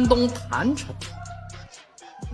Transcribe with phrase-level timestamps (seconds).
[0.00, 0.94] 山东郯城，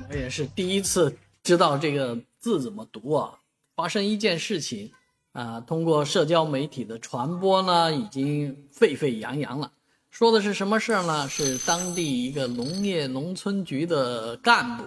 [0.08, 3.34] 我也是第一次知道这个字怎么读啊！
[3.74, 4.92] 发生一件事情
[5.32, 9.72] 啊，通过社交媒体的传播呢，已经沸沸扬扬了。
[10.10, 11.28] 说的是什么事儿呢？
[11.28, 14.84] 是当地一个农业农村局的干部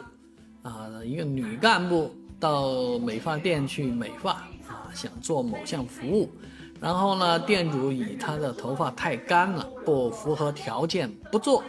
[0.61, 4.31] 啊，一个女干部到美发店去美发
[4.69, 6.31] 啊，想做某项服务，
[6.79, 11.61] 然后呢，店主以她的头发太干了，不符合条件，不做。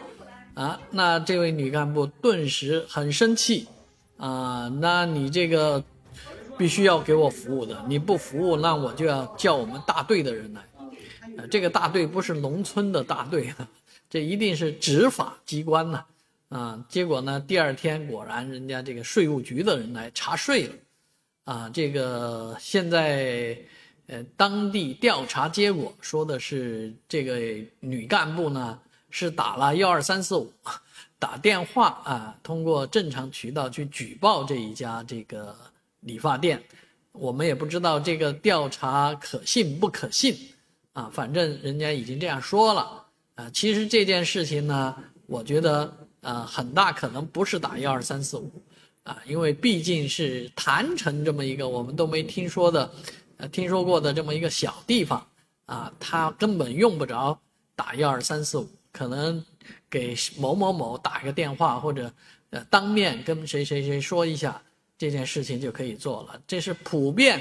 [0.54, 3.68] 啊，那这位女干部顿时很生气，
[4.18, 5.82] 啊，那你这个
[6.58, 10.60] 必须要给我服务的，你不服务，那我就要叫我们大队的人来。
[11.38, 13.54] 啊，这个大队不是农村的大队，
[14.10, 16.04] 这一定是执法机关呐。
[16.48, 20.74] 啊，结果呢，第二天果然人家这个税务局的人来查税了。
[21.44, 23.56] 啊，这个现在，
[24.08, 27.38] 呃，当地调查结果说的是这个
[27.78, 28.78] 女干部呢。
[29.10, 30.52] 是打了幺二三四五，
[31.18, 35.54] 打电话啊，通过正常渠道去举报这一家这个
[36.00, 36.62] 理发店，
[37.12, 40.34] 我们也不知道这个调查可信不可信
[40.94, 43.50] 啊，反正人家已经这样说了啊。
[43.52, 48.50] 其实这件事情呢，我觉得呃很大可能不是打幺二三四五
[49.02, 52.90] 啊，因为毕竟是谈城这么一个我们都没听说的，
[53.36, 55.26] 呃听说过的这么一个小地方
[55.66, 57.38] 啊，他根本用不着
[57.74, 58.66] 打幺二三四五。
[58.92, 59.44] 可能
[59.88, 62.12] 给某某某打个电话，或者
[62.50, 64.60] 呃当面跟谁谁谁说一下
[64.98, 66.40] 这件事情就可以做了。
[66.46, 67.40] 这是普遍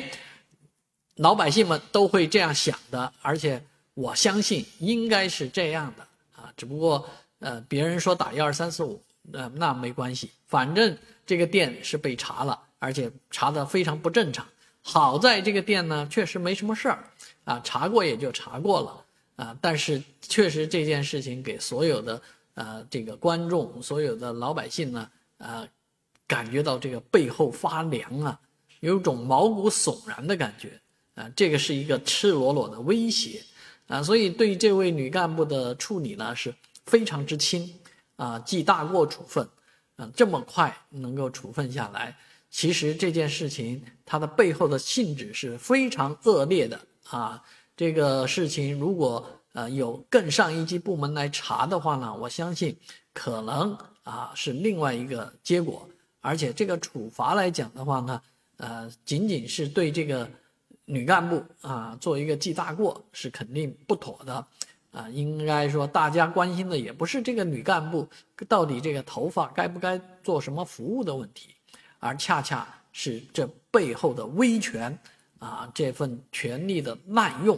[1.16, 3.62] 老百姓们都会这样想的，而且
[3.94, 6.08] 我相信应该是这样的
[6.42, 6.54] 啊。
[6.56, 9.02] 只不过呃别人说打幺二三四五，
[9.34, 14.48] 呃那没关系，反正这个店是被查了，而且查的非常不正常。
[14.82, 17.04] 好在这个店呢确实没什么事儿
[17.44, 19.06] 啊，查过也就查过了。
[19.40, 22.22] 啊，但是确实这件事情给所有的
[22.56, 25.66] 呃这个观众、所有的老百姓呢，呃，
[26.28, 28.38] 感觉到这个背后发凉啊，
[28.82, 30.82] 有种毛骨悚然的感觉
[31.16, 33.42] 啊，这个是一个赤裸裸的威胁
[33.88, 36.54] 啊，所以对这位女干部的处理呢是
[36.86, 37.74] 非常之轻
[38.18, 39.48] 啊，记大过处分
[39.96, 42.18] 啊，这么快能够处分下来，
[42.50, 47.42] 其实这件事情它的背后的性质是非常恶劣的啊。
[47.80, 52.78] 这个事情如果呃有更上一级部门来查的话呢，我相信
[53.14, 53.74] 可能
[54.04, 55.88] 啊是另外一个结果，
[56.20, 58.22] 而且这个处罚来讲的话呢，
[58.58, 60.30] 呃仅仅是对这个
[60.84, 64.46] 女干部啊做一个记大过是肯定不妥的，
[64.92, 68.06] 啊应该说大家关心的也不是这个女干部
[68.50, 71.56] 到底这个头发该不该做什么服务的问题，
[72.00, 75.00] 而恰恰是这背后的威权。
[75.40, 77.58] 啊，这份权力的滥用